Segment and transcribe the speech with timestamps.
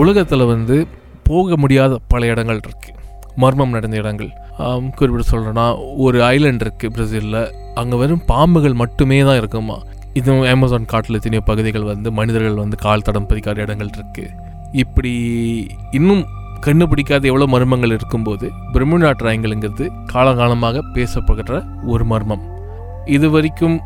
[0.00, 0.76] உலகத்தில் வந்து
[1.28, 2.98] போக முடியாத பல இடங்கள் இருக்குது
[3.42, 4.30] மர்மம் நடந்த இடங்கள்.
[4.30, 5.64] குறிப்பிட குறிப்பிட்டு சொல்கிறேன்னா
[6.04, 7.42] ஒரு ஐலண்ட் இருக்குது பிரேசிலில்.
[7.80, 9.76] அங்கே வெறும் பாம்புகள் மட்டுமே தான் இருக்குமா?
[10.20, 14.30] இதுவும் அமேசான் காட்டில் எத்தனையோ பகுதிகள் வந்து மனிதர்கள் வந்து கால் தடம் பதிக்காத இடங்கள் இருக்குது
[14.82, 15.12] இப்படி
[15.98, 16.22] இன்னும்
[16.66, 21.60] கண்டுபிடிக்காத எவ்வளோ மர்மங்கள் இருக்கும்போது பிரம்முடா ட்ராயங்கள்ங்கிறது காலகாலமாக பேசப்படுகிற
[21.94, 22.44] ஒரு மர்மம்.
[23.16, 23.76] இது வரைக்கும்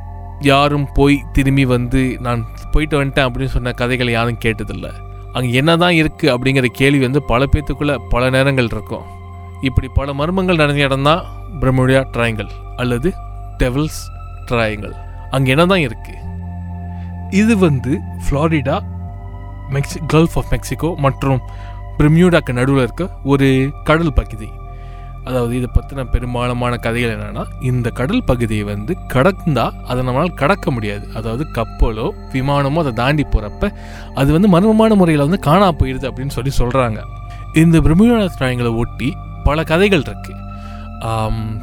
[0.52, 2.41] யாரும் போய் திரும்பி வந்து நான்
[2.75, 4.92] போயிட்டு வந்துட்டேன் அப்படின்னு சொன்ன கதைகளை யாரும் கேட்டதில்லை.
[5.36, 9.06] அங்கே என்ன தான் இருக்குது அப்படிங்கிற கேள்வி வந்து பல பேத்துக்குள்ளே பல நேரங்கள் இருக்கும்.
[9.69, 11.22] இப்படி பல மர்மங்கள் நடந்த இடம் தான்
[11.61, 12.50] பிரம்முடியா ட்ரையாங்கிள்
[12.83, 13.11] அல்லது
[13.62, 14.00] டெவல்ஸ்
[14.48, 14.94] ட்ரையாங்கிள்
[15.36, 16.24] அங்கே என்ன தான் இருக்குது
[17.41, 17.92] இது வந்து
[18.24, 18.77] ஃப்ளாரிடா
[19.74, 21.41] மெக்சி கல்ஃப் ஆஃப் மெக்சிகோ மற்றும்
[21.98, 23.48] பிரம்யூடாக்கு நடுவில் இருக்க ஒரு
[23.89, 24.48] கடல் பகுதி.
[25.27, 31.05] அதாவது இதை பற்றின பெரும்பாலமான கதைகள் என்னென்னா இந்த கடல் பகுதியை வந்து கடந்தால் அதை நம்மளால் கடக்க முடியாது.
[31.14, 33.70] அதாவது கப்பலோ விமானமோ அதை தாண்டி போகிறப்ப
[34.14, 37.02] அது வந்து மர்மமான முறையில் வந்து காணா போயிடுது அப்படின்னு சொல்லி சொல்கிறாங்க
[37.55, 39.10] இந்த பிரம்மநாத திராயங்களை ஒட்டி
[39.44, 40.42] பல கதைகள் இருக்குது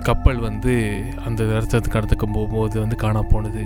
[0.04, 3.66] கப்பல் வந்து அந்த இடத்துக்கு கடத்துக்கும் போகும்போது வந்து காணா போனது.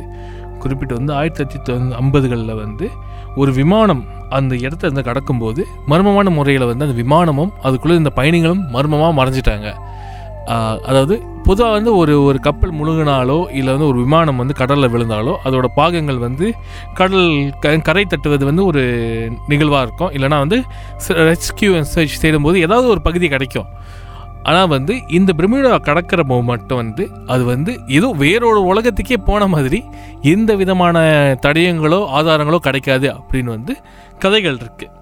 [0.59, 2.89] குறிப்பிட்டு வந்து ஆயிரத்தி தொள்ளாயிரத்தி ஐம்பதுகளில் வந்து
[3.35, 9.25] ஒரு விமானம் அந்த இடத்த வந்து கடக்கும்போது மர்மமான முறையில் வந்து அந்த விமானமும் அதுக்குள்ளே இந்த பயணிகளும் மர்மமாக
[9.25, 9.73] மறைஞ்சிட்டாங்க.
[10.81, 15.65] அதாவது பொதுவாக வந்து ஒரு ஒரு கப்பல் முழுகினாலோ இல்லை வந்து ஒரு விமானம் வந்து கடலில் விழுந்தாலோ அதோட
[15.65, 16.53] பாகங்கள் வந்து
[16.93, 18.81] கடல் க- கரை தட்டுவது வந்து ஒரு
[19.47, 20.11] நிகழ்வாக இருக்கும்.
[20.11, 20.63] இல்லைனா வந்து
[21.07, 23.65] ரெஸ்கியூ சர்ச் தேடும்போது ஏதாவது ஒரு பகுதி கிடைக்கும்.
[24.47, 29.83] ஆனால் வந்து இந்த பிரமிடா கடக்கிற மட்டும் வந்து அது வந்து ஏதோ வேறொரு உலகத்துக்கே போன மாதிரி
[30.21, 30.97] எந்த விதமான
[31.45, 33.75] தடயங்களோ ஆதாரங்களோ கிடைக்காது அப்படின்னு வந்து
[34.19, 34.93] கதைகள் இருக்குது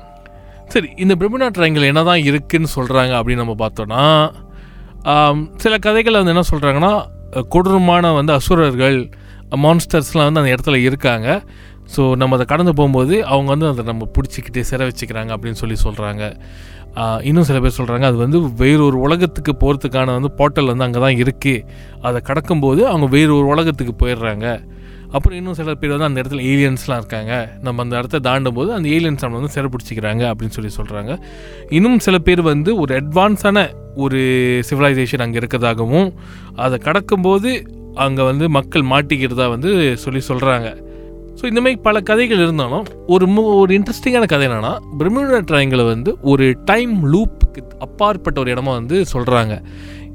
[0.67, 4.03] சரி இந்த பிரமிடா ட்ரையாங்கிள் என்ன தான் இருக்குதுன்னு சொல்கிறாங்க அப்படின்னு நம்ம பார்த்தோன்னா
[5.55, 6.93] சில கதைகள் வந்து என்ன சொல்கிறாங்கன்னா
[7.49, 8.97] கொடூரமான வந்து அசுரர்கள்
[9.55, 11.27] மான்ஸ்டர்ஸ்லாம் வந்து அந்த இடத்துல இருக்காங்க.
[11.95, 16.23] ஸோ நம்ம அதை கடந்து போகும்போது அவங்க வந்து அதை நம்ம பிடிச்சிக்கிட்டு சிறை வச்சுக்கிறாங்க அப்படின்னு சொல்லி சொல்கிறாங்க
[17.21, 21.63] இன்னும் சில பேர் சொல்கிறாங்க அது வந்து வேறொரு உலகத்துக்கு போகிறதுக்கான வந்து போர்ட்டல் வந்து அங்கே தான் இருக்குது
[22.01, 24.59] அதை கடக்கும்போது அவங்க வேறொரு உலகத்துக்கு போயிடுறாங்க.
[25.11, 27.57] அப்புறம் இன்னும் சில பேர் வந்து அந்த இடத்துல ஏலியன்ஸ்லாம் இருக்காங்க.
[27.61, 31.19] நம்ம அந்த இடத்த தாண்டும் போது அந்த ஏலியன்ஸ் நம்ம வந்து சிறை பிடிச்சிக்கிறாங்க அப்படின்னு சொல்லி சொல்கிறாங்க
[31.69, 34.19] இன்னும் சில பேர் வந்து ஒரு அட்வான்ஸான ஒரு
[34.69, 36.13] சிவிலைசேஷன் அங்கே இருக்கிறதாகவும்
[36.55, 40.84] அதை கடக்கும்போது அங்கே வந்து மக்கள் மாட்டிக்கிறதா வந்து சொல்லி சொல்கிறாங்க
[41.39, 46.17] ஸோ இந்த மாதிரி பல கதைகள் இருந்தாலும் ஒரு மு ஒரு இன்ட்ரெஸ்டிங்கான கதை என்னன்னா பிரமிடா ட்ரையங்களை வந்து
[46.21, 49.61] ஒரு டைம் லூப்புக்கு அப்பாற்பட்ட ஒரு இடமா வந்து சொல்கிறாங்க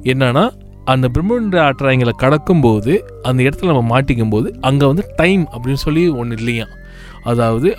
[0.05, 0.45] என்னன்னா
[0.85, 2.93] அந்த பிரமிடா ட்ரையங்களை கடக்கும்போது
[3.23, 6.67] அந்த இடத்துல நம்ம மாட்டிக்கும் போது அங்கே வந்து டைம் அப்படின்னு சொல்லி ஒன்று இல்லையா?
[7.25, 7.77] அதாவது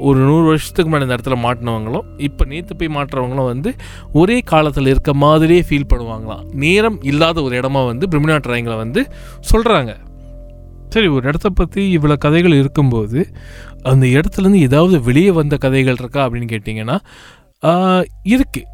[0.00, 3.74] ஒரு நூறு வருஷத்துக்கு முன்னாடி இந்த இடத்துல மாட்டினவங்களும் இப்போ நேற்று போய் மாட்டுறவங்களும் வந்து
[4.12, 6.44] ஒரே காலத்தில் இருக்க மாதிரியே ஃபீல் பண்ணுவாங்களாம்.
[6.54, 9.02] நேரம் இல்லாத ஒரு இடமா வந்து பிரமிடா ட்ரையங்களை வந்து
[9.52, 9.92] சொல்கிறாங்க
[10.94, 13.20] சரி ஒரு இடத்த பற்றி இவ்வளோ கதைகள் இருக்கும்போது
[13.82, 16.96] அந்த இடத்துலேருந்து ஏதாவது வெளியே வந்த கதைகள் இருக்கா அப்படின்னு கேட்டிங்கன்னா
[18.28, 18.70] இருக்குது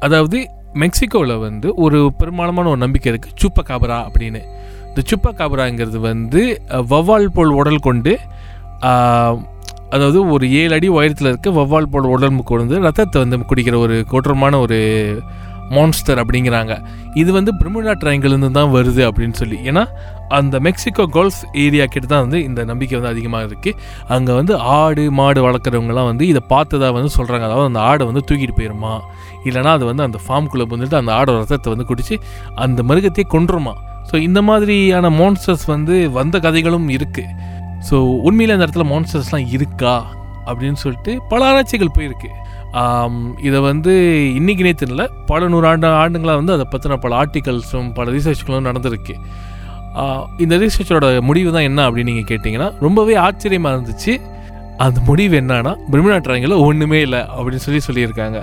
[0.00, 0.38] அதாவது
[0.74, 4.40] மெக்சிகோவில் வந்து ஒரு பெரும்பாலமான ஒரு நம்பிக்கை இருக்குது சுப்ப காபரா அப்படின்னு.
[4.88, 8.12] இந்த சுப்ப காபராங்கிறது வந்து வவ்வால் வௌவால் போல் உடல் கொண்டு
[9.90, 14.58] அதாவது ஒரு ஏழு அடி உயரத்தில் இருக்க வௌவால் போல் உடம்பு கொண்டு ரத்தத்தை வந்து குடிக்கிற ஒரு கொடூரமான
[14.58, 14.78] ஒரு
[15.76, 16.74] மான்ஸ்டர் அப்படிங்கிறாங்க.
[17.22, 19.58] இது வந்து பிரமிடா ட்ரையாங்கிள்லேருந்து தான் வருது அப்படின்னு சொல்லி.
[19.70, 19.82] ஏன்னா
[20.38, 23.78] அந்த மெக்சிகோ கோல்ஃப் ஏரியா கிட்ட தான் வந்து இந்த நம்பிக்கை வந்து அதிகமாக இருக்குது
[24.16, 28.56] அங்கே வந்து ஆடு மாடு வளர்க்குறவங்கலாம் வந்து இதை பார்த்ததாக வந்து சொல்கிறாங்க அதாவது அந்த ஆடை வந்து தூக்கிட்டு
[28.58, 28.94] போயிருமா?
[29.48, 32.16] இல்லைனா அது வந்து அந்த ஃபார்ம்குள்ளே வந்துட்டு அந்த ஆடோட ரத்தத்தை வந்து குடித்து
[32.64, 33.74] அந்த மிருகத்தையே கொன்றுமா
[34.10, 37.34] ஸோ இந்த மாதிரியான மான்ஸ்டர்ஸ் வந்து வந்த கதைகளும் இருக்குது
[37.88, 37.96] ஸோ
[38.28, 39.94] உண்மையில் அந்த இடத்துல மான்ஸ்டர்ஸ்லாம் இருக்கா?
[40.48, 42.30] அப்படின்னு சொல்லிட்டு பல ஆராய்ச்சிகள் போயிருக்கு.
[43.48, 43.92] இதை வந்து
[44.38, 49.16] இன்னைக்கு நேற்று பல நூறு ஆண்டு ஆண்டுங்களாக வந்து அதை பற்றின பல ஆர்டிகல்ஸும் பல ரிசர்ச்களும் நடந்திருக்கு.
[50.44, 54.12] இந்த ரிசர்ச்சோட முடிவு தான் என்ன அப்படின்னு நீங்கள் கேட்டிங்கன்னா ரொம்பவே ஆச்சரியமாக இருந்துச்சு.
[54.84, 58.38] அந்த முடிவு என்னன்னா பிரமிடா ட்ராயிங்கில் ஒன்றுமே இல்லை அப்படின்னு சொல்லி சொல்லியிருக்காங்க.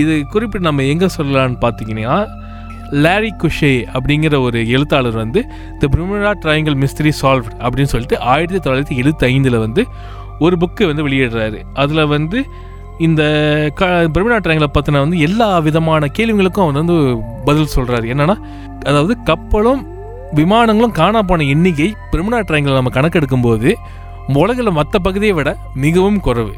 [0.00, 2.18] இது குறிப்பிட்டு நம்ம எங்கே சொல்லலாம்னு பார்த்தீங்கன்னா
[3.04, 5.40] லாரி குஷே அப்படிங்கிற ஒரு எழுத்தாளர் வந்து
[5.80, 9.82] the Bermuda triangle mystery solved அப்படின்னு சொல்லிட்டு ஆயிரத்தி தொள்ளாயிரத்தி எழுபத்தி ஐந்தில் வந்து
[10.38, 11.58] ஒரு புக்கு வந்து வெளியிடுறாரு.
[11.74, 12.46] அதில் வந்து
[12.98, 13.22] இந்த
[13.74, 16.96] க பிரமிடா ட்ரையாங்கிளை பற்றின வந்து எல்லா விதமான கேள்விகளுக்கும் அவர் வந்து
[17.44, 18.36] பதில் சொல்கிறாரு என்னன்னா
[18.84, 19.82] அதாவது கப்பலும்
[20.34, 23.76] விமானங்களும் காணா போன எண்ணிக்கை பிரமிடா ட்ரையாங்கிள் நம்ம கணக்கெடுக்கும் போது
[24.34, 26.54] உலகில் மற்ற பகுதியை விட மிகவும் குறைவு.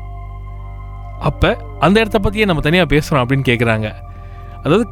[1.21, 3.89] அப்போ அந்த இடத்த பற்றியே நம்ம தனியாக பேசுகிறோம் அப்படின்னு கேட்குறாங்க
[4.63, 4.85] அதாவது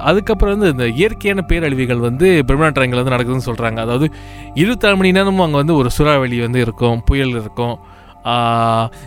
[0.00, 4.12] அதுக்கப்புறம் வந்து இந்த இயற்கையான பேரழிவுகள் வந்து பெர்மனா ட்ரையங்கில் வந்து நடக்குதுன்னு சொல்கிறாங்க அதாவது
[4.54, 7.78] இருபத்தாறு மணி நேரமும் அங்கே வந்து ஒரு சூறாவளி வந்து இருக்கும் புயல் இருக்கும்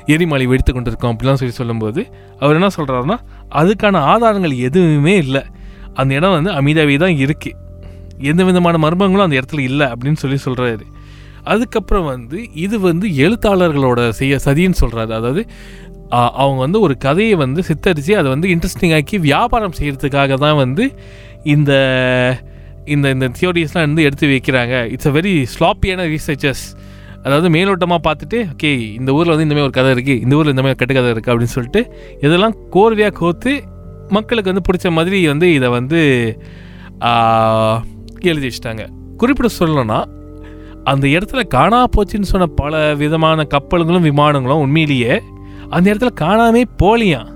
[0.06, 2.08] எரிமலை வெடித்து கொண்டு இருக்கும் அப்படிலாம் சொல்லி சொல்லும்போது
[2.40, 3.18] அவர் என்ன சொல்கிறாருன்னா
[3.52, 5.46] அதுக்கான ஆதாரங்கள் எதுவுமே இல்லை.
[5.94, 7.60] அந்த இடம் வந்து அமிதாவே தான் இருக்குது
[8.19, 10.81] எந்த விதமான மர்மங்களும் அந்த இடத்துல இல்லை அப்படின்னு சொல்லி சொல்கிறாரு
[11.44, 15.48] அதுக்கப்புறம் வந்து இது வந்து எழுத்தாளர்களோட செய்ய சதின்னு சொல்கிறாரு அதாவது
[16.10, 20.92] அவங்க வந்து ஒரு கதையை வந்து சித்தரித்து அதை வந்து இன்ட்ரெஸ்டிங் ஆக்கி வியாபாரம் செய்கிறதுக்காக தான் வந்து
[21.44, 21.72] இந்த
[22.86, 24.86] இந்த இந்த தியோரிஸ்லாம் வந்து எடுத்து வைக்கிறாங்க.
[24.86, 26.76] இட்ஸ் அ வெரி ஸ்லாப்பியான ரீசர்ச்சர்ஸ்
[27.24, 30.80] அதாவது மேலோட்டமாக பார்த்துட்டு ஓகே இந்த ஊரில் வந்து இந்தமாதிரி ஒரு கதை இருக்குது இந்த ஊரில் இந்த மாதிரி
[30.80, 31.82] கட்டுக்கதை இருக்குது அப்படின்னு சொல்லிட்டு
[32.20, 33.64] இதெல்லாம் கோர்வையாக கோர்த்து
[34.10, 36.00] மக்களுக்கு வந்து பிடிச்ச மாதிரி வந்து இதை வந்து
[38.22, 38.88] எழுதி வச்சிட்டாங்க.
[39.18, 40.06] குறிப்பிட சொல்லணும்னா
[40.84, 45.22] அந்த இடத்துல காணா போச்சுன்னு சொன்ன பல விதமான கப்பல்களும் விமானங்களும் உண்மையிலேயே
[45.74, 47.30] அந்த இடத்துல காணாமே போலியாம்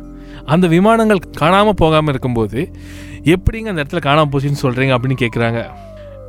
[0.45, 2.59] அந்த விமானங்கள் காணாமல் போகாமல் இருக்கும்போது
[3.25, 5.61] எப்படிங்க அந்த இடத்துல காணாமல் போச்சுன்னு சொல்கிறீங்க அப்படின்னு கேட்குறாங்க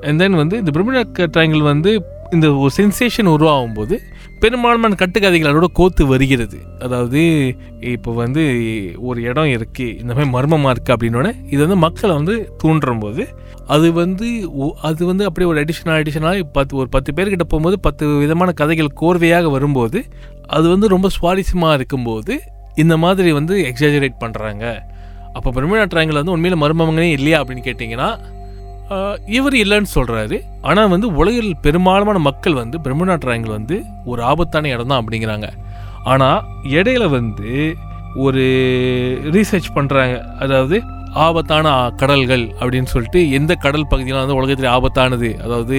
[0.04, 1.92] அண்ட் தென் வந்து இந்த பிரம்மண ட்ரையாங்கிள் வந்து
[2.32, 3.94] இந்த ஒரு சென்சேஷன் உருவாகும் போது
[4.40, 6.58] பெரும்பான்மையான கட்டுக்கதைகள் அதோட கோத்து வருகிறது.
[6.78, 7.20] அதாவது
[7.92, 8.42] இப்போ வந்து
[8.98, 13.24] ஒரு இடம் இருக்குது இந்த மாதிரி மர்மமாக இருக்குது அப்படின்னோடனே இது வந்து மக்களை வந்து தூண்டும் போது
[13.66, 14.28] அது வந்து
[14.80, 19.50] அது வந்து அப்படியே ஒரு அடிஷனல் அடிஷனலாக பத்து ஒரு பத்து பேர்கிட்ட போகும்போது பத்து விதமான கதைகள் கோர்வையாக
[19.50, 20.00] வரும்போது
[20.50, 22.34] அது வந்து ரொம்ப சுவாரஸ்யமாக இருக்கும்போது
[22.74, 24.64] இந்த மாதிரி வந்து எக்ஸாஜரேட் பண்ணுறாங்க
[25.34, 28.10] அப்போ பிரமிழா ட்ரையாங்கிள் வந்து உண்மையில் மர்மங்களே இல்லையா அப்படின்னு கேட்டிங்கன்னா
[29.26, 34.90] இவர் இல்லைன்னு சொல்கிறாரு ஆனால் வந்து உலகில் பெரும்பாலான மக்கள் வந்து பிரம்மணா ட்ரையாங்கிள் வந்து ஒரு ஆபத்தான இடம்
[34.92, 35.48] தான் அப்படிங்கிறாங்க.
[36.04, 36.44] ஆனால்
[36.78, 37.50] இடையில வந்து
[38.14, 38.44] ஒரு
[39.34, 40.76] ரீசர்ச் பண்ணுறாங்க அதாவது
[41.26, 41.66] ஆபத்தான
[41.96, 45.30] கடல்கள் அப்படின்னு சொல்லிட்டு எந்த கடல் பகுதியெலாம் வந்து உலகத்தில் ஆபத்தானது?
[45.44, 45.78] அதாவது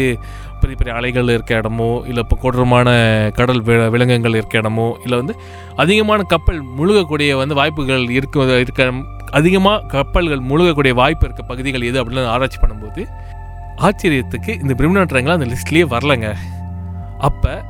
[0.70, 2.90] பெரிய பெரிய அலைகள் இருக்க இடமோ இல்லை இப்போ கொடூரமான
[3.36, 5.36] கடல் வி- விலங்குகள் இருக்க இடமோ இல்லை வந்து
[5.76, 8.94] அதிகமான கப்பல் முழுகக்கூடிய வந்து வாய்ப்புகள் இருக்க இருக்க
[9.32, 13.08] அதிகமாக கப்பல்கள் முழுகக்கூடிய வாய்ப்பு இருக்க பகுதிகள் எது அப்படின்னு ஆராய்ச்சி பண்ணும்போது
[13.78, 16.36] ஆச்சரியத்துக்கு இந்த பிரம்மணா அந்த லிஸ்ட்லேயே வரலங்க.
[17.18, 17.64] அப்போ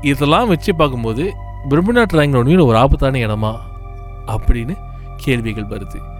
[0.00, 1.34] இதெல்லாம் வச்சு பார்க்கும்போது
[1.70, 3.56] பிரம்மணா ட்ரையாங்கிள் ஒரு ஆபத்தான இடமா
[4.26, 4.76] அப்படின்னு
[5.16, 6.13] கேள்விகள் வருது.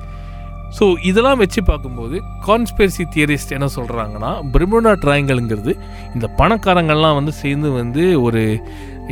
[0.77, 2.17] ஸோ இதெல்லாம் வச்சு பார்க்கும்போது
[2.47, 5.73] கான்ஸ்பெரிசி தியரிஸ்ட் என்ன சொல்கிறாங்கன்னா பிரம்மணா ட்ரையாங்கிள்ங்கிறது
[6.15, 8.43] இந்த பணக்காரங்கள்லாம் வந்து சேர்ந்து வந்து ஒரு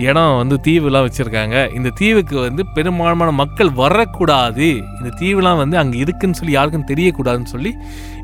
[0.06, 1.56] இடம் வந்து தீவுலாம் வச்சுருக்காங்க.
[1.78, 4.68] இந்த தீவுக்கு வந்து பெரும்பாலான மக்கள் வரக்கூடாது.
[4.98, 7.72] இந்த தீவுலாம் வந்து அங்கே இருக்குன்னு சொல்லி யாருக்கும் தெரியக்கூடாதுன்னு சொல்லி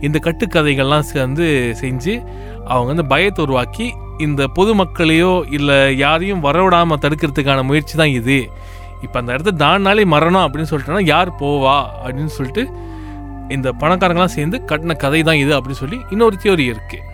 [0.01, 1.47] இந்த கட்டுக்கதைகள்லாம் சேர்ந்து
[1.83, 2.15] செஞ்சு
[2.73, 3.89] அவங்க வந்து பயத்தை உருவாக்கி
[4.27, 8.39] இந்த பொதுமக்களையோ இல்லை யாரையும் வரவிடாமல் தடுக்கிறதுக்கான முயற்சி தான் இது.
[9.05, 11.79] இப்போ அந்த இடத்த தானாலே மரணம் அப்படின்னு சொல்லிட்டோன்னா யார் போவா?
[12.05, 12.65] அப்படின்னு சொல்லிட்டு
[13.49, 17.05] இந்த பணக்காரங்களாம் சேர்ந்து கட்டின கதை தான் இது அப்படின்னு சொல்லி இன்னொரு தியோரி இருக்குது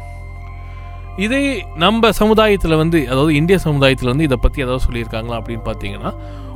[1.16, 1.42] இதே
[1.76, 6.12] நம்ம சமுதாயத்தில் வந்து அதாவது இந்திய சமுதாயத்தில் வந்து இதை பற்றி ஏதாவது சொல்லியிருக்காங்களா அப்படின்னு பார்த்தீங்கன்னா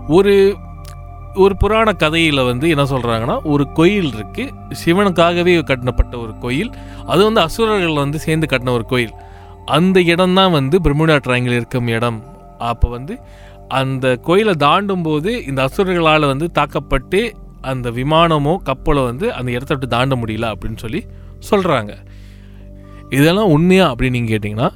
[0.09, 0.35] ஒரு
[1.37, 6.71] ஒரு புராண கதையில் வந்து என்ன சொல்கிறாங்கன்னா ஒரு கோயில் இருக்குது சிவனுக்காகவே கட்டினப்பட்ட ஒரு கோயில்.
[7.07, 9.13] அது வந்து அசுரர்கள் வந்து சேர்ந்து கட்டின ஒரு கோயில்.
[9.67, 12.19] அந்த இடம் தான் வந்து பிரம்முடா ட்ரையாங்கிள் இருக்கும் இடம்.
[12.59, 13.17] அப்போ வந்து
[13.81, 17.21] அந்த கோயிலை தாண்டும் போது இந்த அசுரர்களால் வந்து தாக்கப்பட்டு
[17.61, 21.05] அந்த விமானமோ கப்பலோ வந்து அந்த இடத்த விட்டு தாண்ட முடியல அப்படின்னு சொல்லி
[21.51, 21.93] சொல்கிறாங்க
[23.11, 24.71] இதெல்லாம் உண்மையா அப்படின்னு நீங்கள் கேட்டிங்கன்னா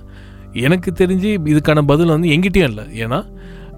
[0.52, 2.84] எனக்கு தெரிஞ்சு இதுக்கான பதில் வந்து எங்கிட்டயும் இல்லை.
[2.84, 3.26] ஏன்னா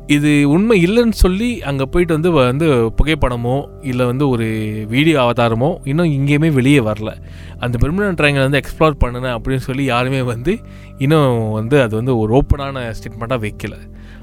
[0.06, 4.44] இது உண்மை இல்லைன்னு சொல்லி அங்கே போயிட்டு வந்து வ- வந்து புகைப்படமோ இல்லை வந்து ஒரு
[4.88, 7.10] வீடியோ அவதாரமோ இன்னும் எங்கேயுமே வெளியே வரல.
[7.58, 10.58] அந்த பெர்மனன்ட் ட்ரையாங்கிள் வந்து எக்ஸ்ப்ளோர் பண்ணுனேன் அப்படின்னு சொல்லி யாருமே வந்து
[10.98, 13.74] இன்னும் வந்து அது வந்து ஒரு ஓப்பனான ஸ்டேட்மெண்ட்டாக வைக்கல.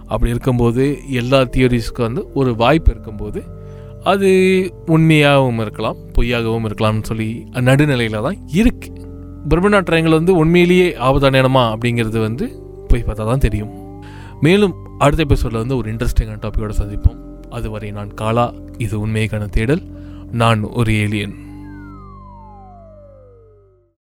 [0.06, 3.61] அப்படி இருக்கும்போது எல்லா தியோரிஸ்க்கும் வந்து ஒரு வாய்ப்பு இருக்கும்போது
[4.04, 4.30] அது
[4.86, 9.00] உண்மையாகவும் இருக்கலாம் பொய்யாகவும் இருக்கலாம்னு சொல்லி நடுநிலையில் தான் இருக்குது
[9.50, 12.46] பிரம்மணா ட்ரையாங்கிள் வந்து உண்மையிலேயே ஆபத்தான இடமா அப்படிங்கிறது வந்து
[12.88, 13.72] போய் பார்த்தா தான் தெரியும்.
[14.42, 17.20] மேலும் அடுத்த எபிசோடில் வந்து ஒரு இன்ட்ரெஸ்டிங்கான டாப்பிக்கோடு சந்திப்போம்.
[17.50, 19.84] அதுவரை நான் காலா இது உண்மைக்கான தேடல்.
[20.32, 21.51] நான் ஒரு ஏலியன்